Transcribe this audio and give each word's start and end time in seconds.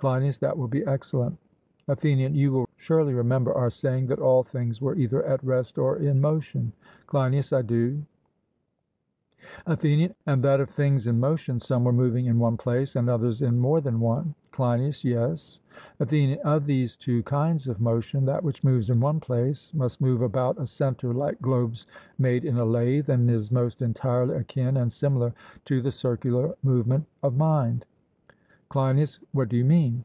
CLEINIAS: 0.00 0.38
That 0.38 0.56
will 0.56 0.66
be 0.66 0.82
excellent. 0.86 1.36
ATHENIAN: 1.86 2.34
You 2.34 2.52
will 2.52 2.68
surely 2.76 3.12
remember 3.12 3.52
our 3.52 3.68
saying 3.68 4.06
that 4.06 4.18
all 4.18 4.42
things 4.42 4.80
were 4.80 4.94
either 4.94 5.22
at 5.24 5.44
rest 5.44 5.76
or 5.76 5.98
in 5.98 6.22
motion? 6.22 6.72
CLEINIAS: 7.06 7.52
I 7.52 7.60
do. 7.60 8.02
ATHENIAN: 9.66 10.14
And 10.24 10.42
that 10.42 10.58
of 10.58 10.70
things 10.70 11.06
in 11.06 11.20
motion 11.20 11.60
some 11.60 11.84
were 11.84 11.92
moving 11.92 12.24
in 12.24 12.38
one 12.38 12.56
place, 12.56 12.96
and 12.96 13.10
others 13.10 13.42
in 13.42 13.58
more 13.58 13.82
than 13.82 14.00
one? 14.00 14.34
CLEINIAS: 14.52 15.04
Yes. 15.04 15.60
ATHENIAN: 15.98 16.38
Of 16.46 16.64
these 16.64 16.96
two 16.96 17.22
kinds 17.24 17.68
of 17.68 17.78
motion, 17.78 18.24
that 18.24 18.42
which 18.42 18.64
moves 18.64 18.88
in 18.88 19.00
one 19.00 19.20
place 19.20 19.74
must 19.74 20.00
move 20.00 20.22
about 20.22 20.58
a 20.58 20.66
centre 20.66 21.12
like 21.12 21.42
globes 21.42 21.86
made 22.16 22.46
in 22.46 22.56
a 22.56 22.64
lathe, 22.64 23.10
and 23.10 23.30
is 23.30 23.52
most 23.52 23.82
entirely 23.82 24.34
akin 24.36 24.78
and 24.78 24.90
similar 24.90 25.34
to 25.66 25.82
the 25.82 25.92
circular 25.92 26.54
movement 26.62 27.04
of 27.22 27.36
mind. 27.36 27.84
CLEINIAS: 28.72 29.18
What 29.32 29.48
do 29.48 29.56
you 29.56 29.64
mean? 29.64 30.04